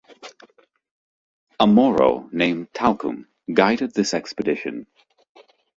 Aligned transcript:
A 1.59 1.67
Moro 1.67 2.27
named 2.31 2.73
Talcum 2.73 3.27
guided 3.53 3.93
this 3.93 4.15
expedition. 4.15 4.87